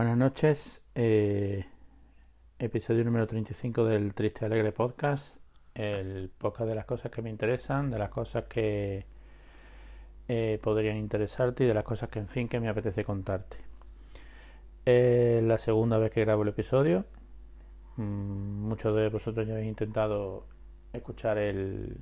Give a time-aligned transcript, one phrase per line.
[0.00, 1.66] Buenas noches, eh,
[2.58, 5.36] episodio número 35 del Triste Alegre Podcast,
[5.74, 9.04] el podcast de las cosas que me interesan, de las cosas que
[10.26, 13.58] eh, podrían interesarte y de las cosas que en fin que me apetece contarte.
[14.86, 17.04] Es la segunda vez que grabo el episodio,
[17.96, 20.46] mm, muchos de vosotros ya habéis intentado
[20.94, 21.98] escuchar el,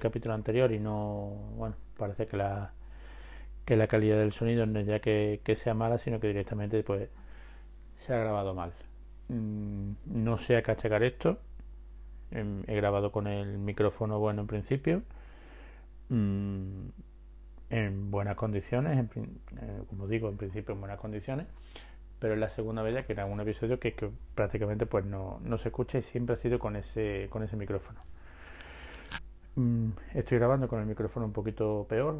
[0.00, 2.74] capítulo anterior y no, bueno, parece que la
[3.64, 7.08] que la calidad del sonido no es ya que sea mala, sino que directamente pues
[8.00, 8.72] se ha grabado mal.
[9.28, 11.38] Mm, no sé a qué achacar esto.
[12.30, 15.02] Em, he grabado con el micrófono bueno en principio.
[16.08, 16.88] Mm,
[17.70, 21.46] en buenas condiciones, eh, como digo, en principio en buenas condiciones.
[22.18, 23.94] Pero es la segunda vez que grabo un episodio que,
[24.34, 28.00] prácticamente pues no, se escucha y siempre ha sido con ese, con ese micrófono.
[29.56, 32.18] Mm, estoy grabando con el micrófono un poquito peor,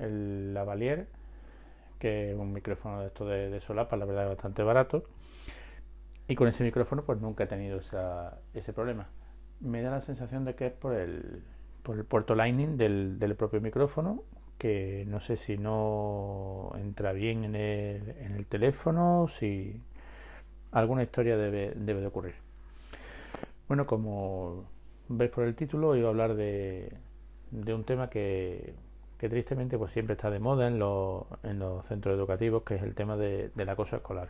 [0.00, 1.06] el lavalier
[1.98, 5.04] que es un micrófono de esto de, de solapa, la verdad es bastante barato.
[6.28, 9.08] Y con ese micrófono pues nunca he tenido ese problema.
[9.60, 11.42] Me da la sensación de que es por el,
[11.82, 14.22] por el puerto Lightning del, del propio micrófono,
[14.58, 19.80] que no sé si no entra bien en el, en el teléfono, si
[20.72, 22.34] alguna historia debe, debe de ocurrir.
[23.68, 24.64] Bueno, como
[25.08, 26.92] veis por el título, iba a hablar de,
[27.50, 28.74] de un tema que
[29.18, 32.82] que tristemente pues siempre está de moda en los, en los centros educativos, que es
[32.82, 34.28] el tema de, del acoso escolar.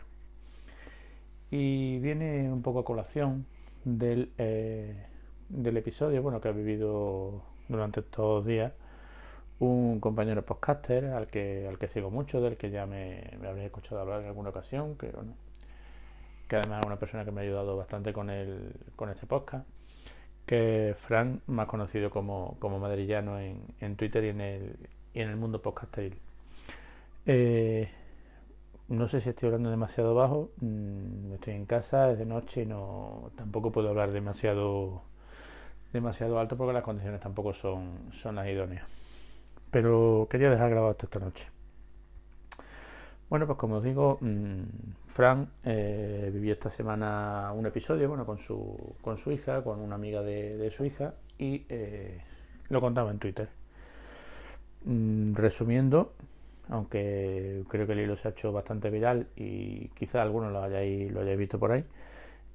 [1.51, 3.45] Y viene un poco a colación
[3.85, 5.05] del, eh,
[5.49, 8.73] del episodio bueno, que ha vivido durante estos días
[9.59, 13.67] un compañero podcaster al que, al que sigo mucho, del que ya me, me habréis
[13.67, 15.33] escuchado hablar en alguna ocasión, que, bueno,
[16.47, 19.67] que además es una persona que me ha ayudado bastante con, el, con este podcast
[20.47, 24.77] que Frank, más conocido como, como madrillano en, en Twitter y en el,
[25.13, 26.17] y en el mundo podcasteril.
[27.25, 27.89] Eh,
[28.87, 32.65] no sé si estoy hablando demasiado bajo, mm, estoy en casa, es de noche y
[32.65, 35.01] no, tampoco puedo hablar demasiado,
[35.93, 38.87] demasiado alto porque las condiciones tampoco son, son las idóneas.
[39.71, 41.47] Pero quería dejar grabado esto esta noche.
[43.29, 44.63] Bueno, pues como os digo, mm,
[45.17, 49.95] Fran eh, vivió esta semana un episodio bueno, con, su, con su hija, con una
[49.95, 52.21] amiga de, su hija, y eh,
[52.69, 53.49] lo contaba en Twitter.
[54.85, 56.13] Mm, resumiendo,
[56.69, 61.11] aunque creo que el hilo se ha hecho bastante viral y quizá algunos lo hayáis,
[61.11, 61.83] lo hayáis visto por ahí.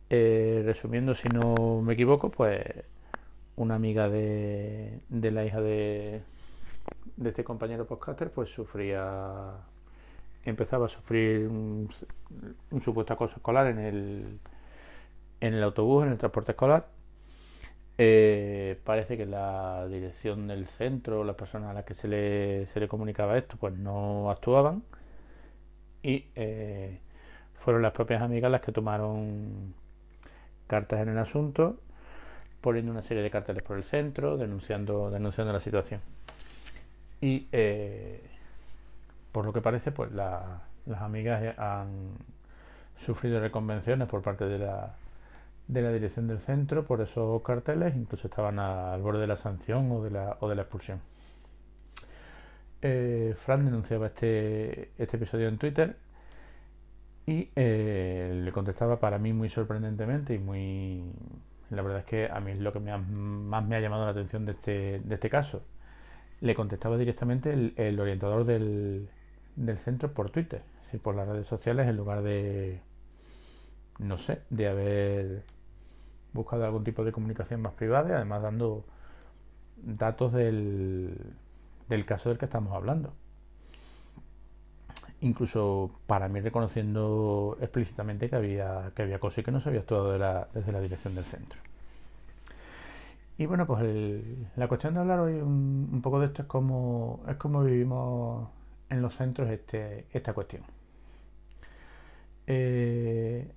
[0.09, 2.63] Eh, resumiendo, si no me equivoco, pues
[3.57, 6.23] una amiga de, de la hija de,
[7.17, 9.51] de este compañero podcaster pues sufría
[10.45, 11.89] empezaba a sufrir un,
[12.81, 14.39] supuesto acoso escolar en el,
[15.41, 16.89] en el autobús, en el transporte escolar.
[17.99, 22.81] Eh, parece que la dirección del centro, las personas a las que se le, se
[22.81, 24.83] le comunicaba esto, pues no actuaban
[26.03, 26.99] y eh,
[27.55, 29.75] fueron las propias amigas las que tomaron
[30.67, 31.79] cartas en el asunto,
[32.61, 36.01] poniendo una serie de carteles por el centro, denunciando, denunciando la situación.
[37.21, 38.21] Y eh,
[39.33, 40.61] por lo que parece, pues las
[41.01, 42.13] amigas han
[43.05, 44.95] sufrido reconvenciones por parte de la,
[45.69, 49.91] de la dirección del centro por esos carteles, incluso estaban al borde de la sanción
[49.91, 51.01] o de la, o de la expulsión.
[52.83, 55.97] Eh, Fran denunciaba este, este episodio en Twitter
[57.27, 61.05] y eh, le contestaba para mí muy sorprendentemente y muy...
[61.71, 64.45] La verdad es que a mí es lo que más me ha llamado la atención
[64.45, 65.63] de este, de este caso.
[66.41, 69.09] Le contestaba directamente el orientador del,
[69.57, 72.81] del centro por Twitter, es decir, por las redes sociales en lugar de,
[73.99, 75.43] no sé, de haber
[76.33, 78.85] buscado algún tipo de comunicación más privada y además dando
[79.77, 81.17] datos del,
[81.89, 83.13] del caso del que estamos hablando.
[85.21, 89.83] Incluso para mí reconociendo explícitamente que había, que había cosas y que no se había
[89.83, 90.13] actuado
[90.53, 91.61] desde la dirección del centro.
[93.39, 93.83] Y bueno, pues
[94.57, 98.49] la cuestión de hablar hoy un, un, poco de esto es cómo, es cómo vivimos
[98.93, 100.63] en los centros este, esta cuestión.
[102.47, 103.51] Eh,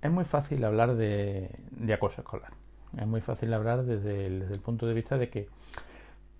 [0.00, 1.50] es muy fácil hablar de,
[1.92, 2.52] acoso escolar.
[2.96, 5.48] Es muy fácil hablar desde el, punto de vista de que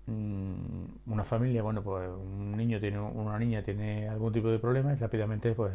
[0.07, 4.93] mm, una familia, bueno, pues un niño tiene, una niña tiene algún tipo de problema
[4.93, 5.73] y rápidamente pues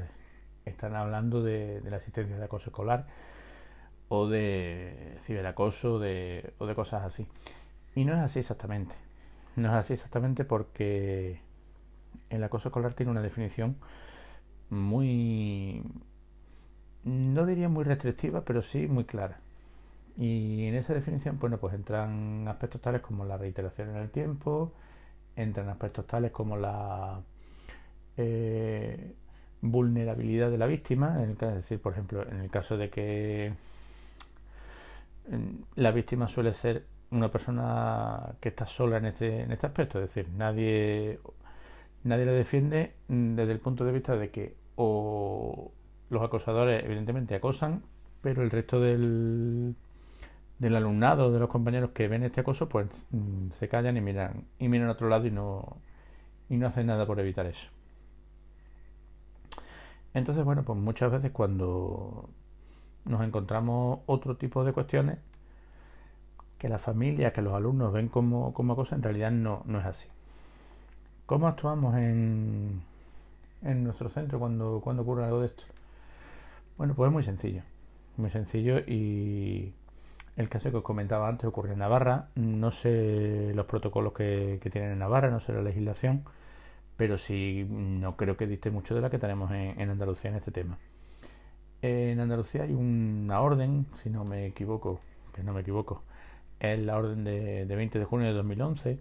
[0.65, 3.07] están hablando de, la existencia de acoso escolar
[4.09, 7.27] o de ciberacoso de, o de cosas así.
[7.95, 8.97] Y no es así exactamente.
[9.57, 11.41] No es así exactamente porque
[12.31, 13.77] el acoso escolar tiene una definición
[14.71, 15.83] muy,
[17.05, 19.39] no diría muy restrictiva, pero sí muy clara.
[20.17, 24.73] Y en esa definición, bueno, pues entran aspectos tales como la reiteración en el tiempo,
[25.37, 27.21] entran aspectos tales como la
[28.17, 29.15] eh,
[29.61, 33.55] vulnerabilidad de la víctima, en el es decir, por ejemplo, en el caso de que
[35.77, 40.15] la víctima suele ser una persona que está sola en este, en este aspecto, es
[40.15, 41.19] decir, nadie,
[42.05, 45.73] nadie la defiende desde el punto de vista de que o
[46.11, 47.83] los acosadores evidentemente acosan,
[48.23, 49.75] pero el resto del,
[50.59, 54.45] del alumnado, de los compañeros que ven este acoso, pues mm, se callan y miran,
[54.59, 55.77] y miran a otro lado y no,
[56.49, 57.69] y no hacen nada por evitar eso.
[60.15, 62.29] Entonces, bueno, pues muchas veces cuando
[63.05, 65.19] nos encontramos otro tipo de cuestiones
[66.59, 69.87] que la familia, que los alumnos ven como, como cosa, en realidad no, no es
[69.87, 70.09] así.
[71.27, 72.83] ¿Cómo actuamos en,
[73.63, 75.65] en nuestro centro cuando, cuando ocurre algo de esto?
[76.77, 77.63] Bueno, pues es muy sencillo.
[78.17, 79.73] Muy sencillo y
[80.37, 82.29] el caso que os comentaba antes ocurre en Navarra.
[82.35, 86.25] No sé los protocolos que, que tienen en Navarra, no sé la legislación
[86.97, 90.51] pero sí no creo que diste mucho de la que tenemos en, Andalucía en este
[90.51, 90.79] tema.
[91.83, 95.01] En Andalucía hay una orden, si no me equivoco,
[95.35, 96.03] que no me equivoco,
[96.61, 98.99] es la orden de, 20 de junio de 2011,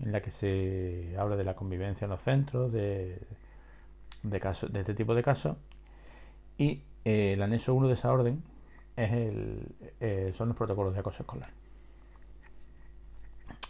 [0.00, 3.20] en la que se habla de la convivencia en los centros, de,
[4.22, 5.56] de, casos, de este tipo de casos,
[6.58, 8.42] y eh, el anexo 1 de esa orden
[8.96, 11.50] es el, eh, son los protocolos de acoso escolar.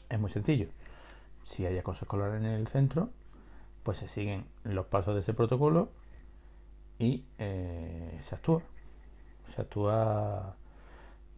[0.09, 0.69] Es muy sencillo.
[1.45, 3.11] Si hay acoso escolar en el centro,
[3.83, 5.91] pues se siguen los pasos de ese protocolo
[6.99, 8.63] y eh, se actúa.
[9.55, 10.57] Se actúa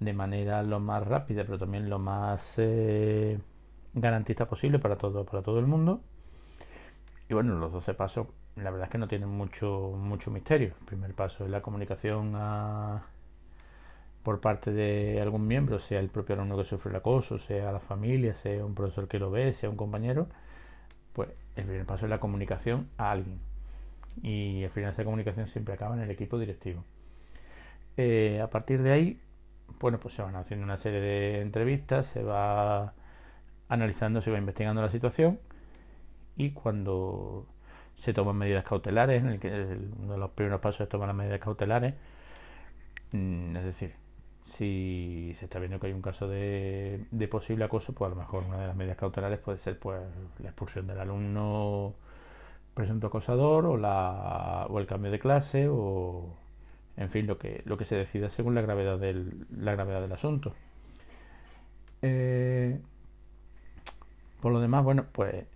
[0.00, 2.58] de manera lo más rápida, pero también lo más
[3.94, 6.00] garantista posible para todo, para todo el mundo.
[7.28, 8.26] Y bueno, los 12 pasos,
[8.56, 10.74] la verdad es que no tienen mucho, mucho misterio.
[10.80, 12.32] El primer paso es la comunicación
[14.22, 17.80] por parte de algún miembro, sea el propio alumno que sufre el acoso, sea la
[17.80, 20.28] familia, sea un profesor que lo ve, sea un compañero
[21.18, 23.40] pues el primer paso es la comunicación a alguien.
[24.22, 26.84] Y al final esa comunicación siempre acaba en el equipo directivo.
[27.96, 29.20] Eh, a partir de ahí,
[29.80, 32.94] bueno, pues se van haciendo una serie de entrevistas, se va
[33.68, 35.38] analizando, se va investigando la situación
[36.36, 37.46] y cuando
[37.96, 39.48] se toman medidas cautelares, en el que
[40.00, 41.94] uno de los primeros pasos es tomar las medidas cautelares,
[43.12, 43.94] mm, es decir,
[44.48, 48.44] si se está viendo que hay un caso de, posible acoso, pues a lo mejor
[48.44, 50.00] una de las medidas cautelares puede ser pues
[50.38, 51.94] la expulsión del alumno
[52.74, 56.36] presunto acosador o la o el cambio de clase o
[56.96, 60.12] en fin lo que lo que se decida según la gravedad del la gravedad del
[60.12, 60.54] asunto.
[62.02, 62.80] Eh,
[64.40, 65.46] por lo demás bueno pues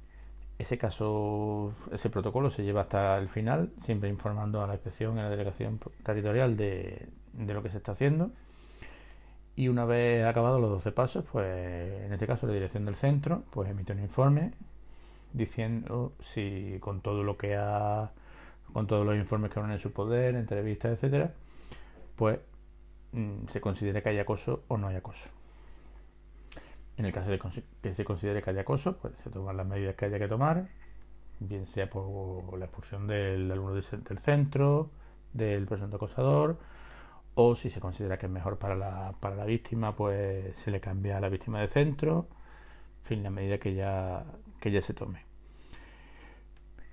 [0.59, 5.21] ese caso ese protocolo se lleva hasta el final siempre informando a la inspección y
[5.21, 8.31] a la delegación territorial de, lo que se está haciendo
[9.57, 13.43] y una vez acabados los 12 pasos, pues en este caso la dirección del centro,
[13.51, 14.53] pues emite un informe
[15.33, 18.13] diciendo si con todo lo que ha,
[18.73, 21.33] con todos los informes que van en su poder, entrevistas, etcétera,
[22.17, 22.39] pues
[23.13, 25.29] mm, se considera que hay acoso o no hay acoso.
[26.97, 27.41] En el caso de
[27.81, 30.69] que se considere que hay acoso, pues se toman las medidas que haya que tomar,
[31.41, 34.91] bien sea por la expulsión del alumno del centro,
[35.33, 36.59] del presunto acosador,
[37.35, 40.81] o si se considera que es mejor para la, para la víctima, pues se le
[40.81, 42.29] cambia a la víctima de centro,
[43.03, 44.25] en fin, la medida que ya,
[44.61, 45.25] que ya se tome.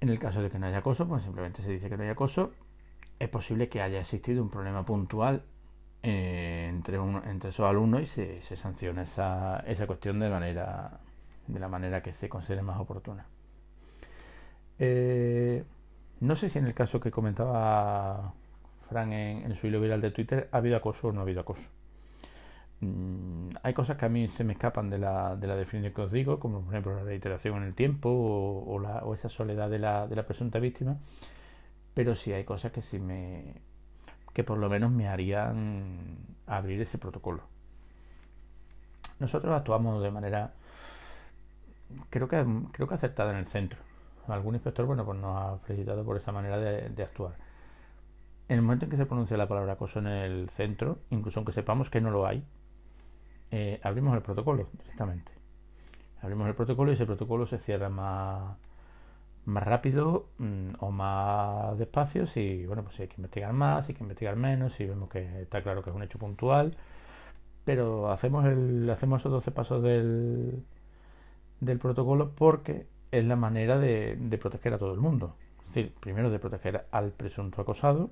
[0.01, 2.09] En el caso de que no haya acoso, pues simplemente se dice que no hay
[2.09, 2.51] acoso.
[3.19, 5.43] Es posible que haya existido un problema puntual
[6.03, 10.99] eh, entre, entre esos alumnos y se, se sanciona esa, esa cuestión de manera
[11.49, 13.25] de la manera que se considere más oportuna.
[14.77, 15.63] Eh,
[16.21, 18.33] no sé si en el caso que comentaba
[18.87, 21.67] Fran en, su hilo viral de Twitter, ¿ha habido acoso o no ha habido acoso?
[22.81, 26.01] Mm, hay cosas que a mí se me escapan de la, de la definición que
[26.01, 29.69] os digo, como por ejemplo la reiteración en el tiempo o, la, o esa soledad
[29.69, 30.97] de la, de la presunta víctima,
[31.93, 33.61] pero sí hay cosas que sí me
[34.33, 36.17] que por lo menos me harían
[36.47, 37.43] abrir ese protocolo.
[39.19, 40.53] Nosotros actuamos de manera
[42.09, 43.79] creo que creo que acertada en el centro.
[44.27, 47.49] Algún inspector bueno pues nos ha felicitado por esa manera de actuar
[48.49, 51.53] en el momento en que se pronuncia la palabra acoso en el centro, incluso aunque
[51.53, 52.43] sepamos que no lo hay,
[53.51, 55.31] eh, abrimos el protocolo directamente.
[56.21, 58.57] Abrimos el protocolo y ese protocolo se cierra más,
[59.49, 63.91] más rápido mm, o más despacio si, bueno, pues si hay que investigar más, si
[63.91, 66.77] hay que investigar menos, si vemos que está claro que es un hecho puntual.
[67.65, 70.63] Pero hacemos, el, hacemos esos 12 pasos del,
[71.59, 75.35] del protocolo porque es la manera de, de proteger a todo el mundo.
[75.67, 78.09] Es decir, primero de proteger al presunto acosado,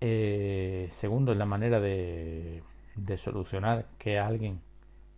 [0.00, 2.62] eh, segundo, es la manera de,
[3.16, 4.60] solucionar que alguien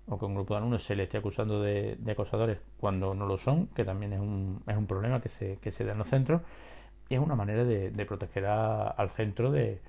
[0.09, 3.37] o que un grupo de alumnos se le esté acusando de, acosadores cuando no lo
[3.37, 6.09] son, que también es un, es un problema que se, que se da en los
[6.09, 6.43] centros.
[7.09, 9.81] y es una manera de, proteger al centro de,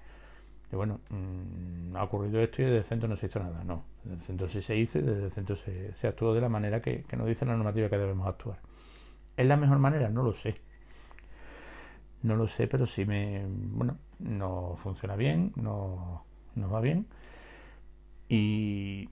[0.72, 3.64] bueno, mm, ha ocurrido esto y desde el centro no se hizo nada.
[3.64, 6.42] No, desde el centro sí se hizo y desde el centro se, se actuó de
[6.42, 8.60] la manera que, que nos dice la normativa que debemos actuar.
[9.38, 10.10] ¿Es la mejor manera?
[10.10, 10.62] No lo sé.
[12.22, 13.46] No lo sé, pero sí me.
[13.48, 17.08] Bueno, no funciona bien, no, no va bien.
[18.28, 19.10] Y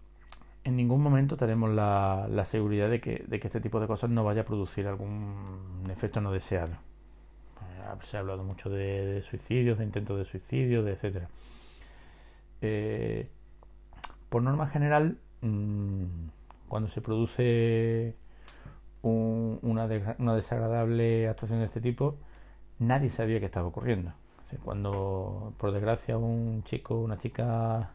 [0.67, 4.25] en ningún momento tenemos la, la seguridad de que, que, este tipo de cosas no
[4.25, 6.73] vaya a producir algún efecto no deseado.
[6.73, 11.29] Eh, se ha hablado mucho de, suicidios, de intentos de suicidio, de etcétera.
[12.61, 13.29] Eh,
[14.27, 16.03] por norma general, mm,
[16.67, 18.17] cuando se produce
[19.03, 22.17] una, una, desagradable actuación de este tipo,
[22.77, 24.11] nadie sabía qué estaba ocurriendo.
[24.65, 27.93] Cuando, por desgracia, un chico una chica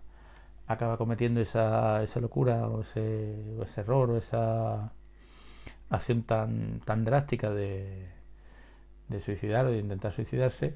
[0.67, 4.93] acaba cometiendo esa, esa locura o ese, ese error o esa
[5.91, 8.09] acción tan, tan drástica de,
[9.09, 10.75] de suicidar o de intentar suicidarse,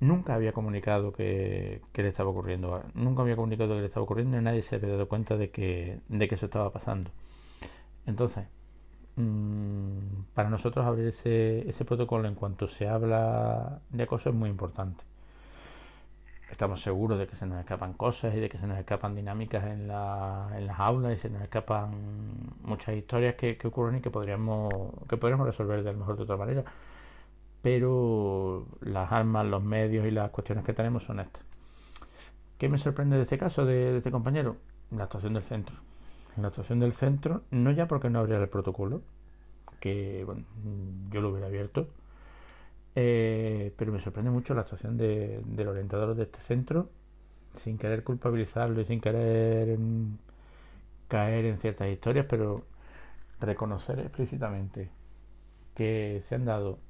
[0.00, 2.82] nunca había comunicado que, que, le estaba ocurriendo.
[2.94, 6.00] Nunca había comunicado que le estaba ocurriendo y nadie se había dado cuenta de que,
[6.08, 7.10] de que eso estaba pasando.
[8.06, 8.46] Entonces,
[9.16, 9.98] mmm,
[10.34, 15.04] para nosotros abrir ese, ese protocolo en cuanto se habla de acoso es muy importante
[16.50, 19.64] estamos seguros de que se nos escapan cosas y de que se nos escapan dinámicas
[19.66, 21.90] en, la, en las aulas y se nos escapan
[22.62, 24.72] muchas historias que, que, ocurren y que podríamos,
[25.08, 26.64] que podríamos resolver de mejor de otra manera.
[27.62, 31.42] Pero las armas, los medios y las cuestiones que tenemos son estas.
[32.56, 34.56] ¿Qué me sorprende de este caso, de, este compañero?
[34.90, 35.76] La actuación del centro.
[36.36, 39.02] La actuación del centro, no ya porque no abriera el protocolo,
[39.80, 40.44] que bueno,
[41.10, 41.88] yo lo hubiera abierto,
[43.00, 46.90] eh, pero me sorprende mucho la actuación de, del orientador de este centro,
[47.54, 49.78] sin querer culpabilizarlo y sin querer
[51.06, 52.64] caer en ciertas historias, pero
[53.40, 54.90] reconocer explícitamente
[55.76, 56.80] que se han dado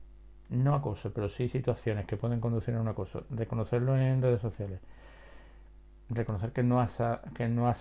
[0.49, 4.81] no acoso, pero sí situaciones que pueden conducir a un acoso, reconocerlo en redes sociales,
[6.09, 7.00] reconocer que no has,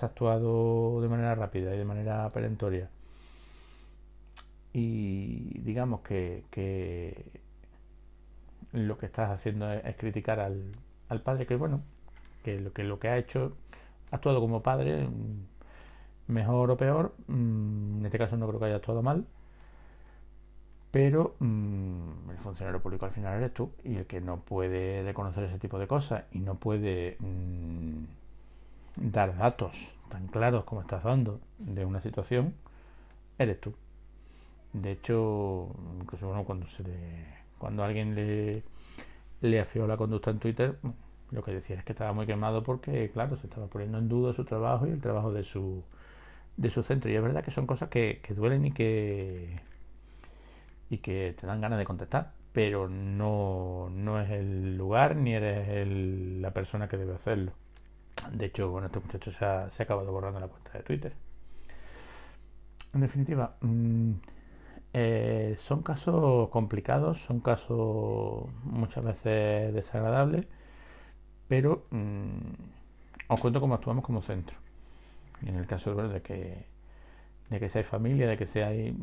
[0.03, 2.89] actuado de manera rápida y de manera perentoria
[4.73, 6.43] y digamos que
[8.73, 10.75] lo que estás haciendo es, criticar al,
[11.09, 11.81] al, padre, que bueno,
[12.43, 13.55] que lo que, lo que ha hecho,
[14.11, 18.65] ha actuado como padre, mm, mejor o peor, mm, en este caso no creo que
[18.67, 19.25] haya actuado mal,
[20.91, 25.43] pero mm, el funcionario público al final eres tú y el que no puede reconocer
[25.43, 27.17] ese tipo de cosas y no puede
[28.95, 32.53] dar datos tan claros como estás dando de una situación,
[33.37, 33.73] eres tú.
[34.73, 35.69] De hecho,
[36.01, 38.63] incluso bueno, cuando se le cuando alguien le,
[39.41, 40.77] le afió la conducta en Twitter,
[41.31, 44.33] lo que decía es que estaba muy quemado porque, claro, se estaba poniendo en duda
[44.33, 45.83] su trabajo y el trabajo de su,
[46.55, 47.11] de su centro.
[47.11, 49.59] Y es verdad que son cosas que, que duelen y que,
[50.89, 55.67] y que te dan ganas de contestar, pero no, no es el lugar ni eres
[55.69, 57.51] el, la persona que debe hacerlo.
[58.31, 61.13] De hecho, bueno, este muchacho se ha, se ha acabado borrando la cuenta de Twitter.
[62.93, 64.13] En definitiva, mmm,
[64.93, 70.47] eh, son casos complicados, son casos muchas veces desagradables,
[71.47, 72.37] pero mmm,
[73.27, 74.57] os cuento cómo actuamos como centro.
[75.45, 76.65] en el caso de que,
[77.49, 78.93] de que seáis familia, de que seáis...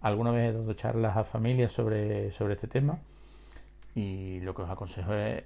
[0.00, 2.98] Alguna vez he dado charlas a familias sobre, sobre este tema
[3.94, 5.44] y lo que os aconsejo es,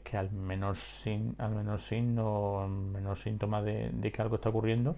[0.00, 4.50] que al menor, sin, al menor signo, al menor síntoma de, de que algo está
[4.50, 4.96] ocurriendo,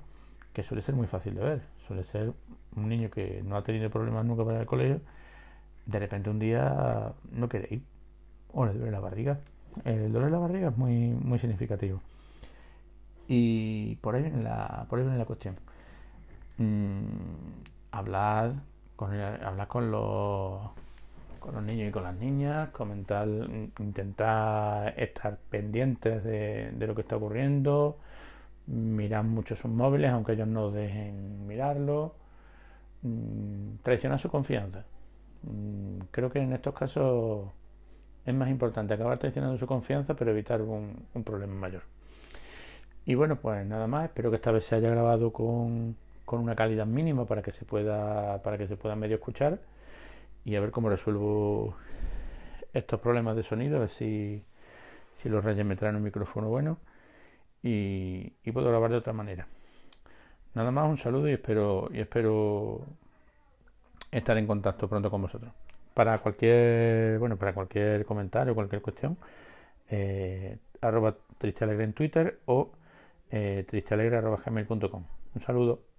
[0.53, 2.33] que suele ser muy fácil de ver, suele ser
[2.77, 5.01] un niño que no ha tenido problemas nunca para al colegio,
[5.87, 7.83] de repente un día no quiere ir
[8.53, 9.39] o le duele la barriga.
[9.85, 12.01] El dolor de la barriga es muy, muy significativo.
[13.29, 15.57] Y por ahí viene la, por ahí viene la cuestión.
[16.59, 17.05] Mm,
[17.93, 18.55] hablar
[18.97, 20.61] con, hablar con los
[21.39, 23.27] con los niños y con las niñas, comentar,
[23.79, 27.97] intentar estar pendientes de, de lo que está ocurriendo,
[28.71, 32.15] mirar mucho sus móviles, aunque ellos no dejen mirarlo,
[33.03, 34.85] mm, traicionar su confianza.
[35.43, 37.49] Mm, creo que en estos casos
[38.25, 41.83] es más importante acabar traicionando su confianza, pero evitar un, problema mayor.
[43.07, 46.55] Y bueno, pues nada más, espero que esta vez se haya grabado con, con una
[46.55, 49.59] calidad mínima para que se pueda, para que se pueda medio escuchar
[50.45, 51.75] y a ver cómo resuelvo
[52.73, 54.45] estos problemas de sonido, a ver si,
[55.19, 56.79] si los reyes me traen un micrófono bueno
[58.45, 59.47] y, puedo grabar de otra manera.
[60.55, 62.87] Nada más, un saludo y espero,
[64.11, 65.53] estar en contacto pronto con vosotros.
[65.95, 69.17] Para cualquier, bueno, para cualquier comentario, cualquier cuestión,
[69.91, 72.71] eh, arroba tristealegre en Twitter o
[73.31, 74.19] eh, tristealegre.
[74.19, 75.90] Un saludo.